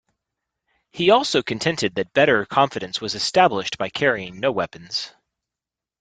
[0.89, 5.13] He also contended that better confidence was established by carrying no weapons.